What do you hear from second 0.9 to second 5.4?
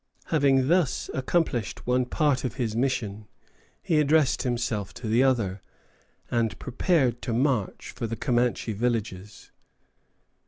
accomplished one part of his mission, he addressed himself to the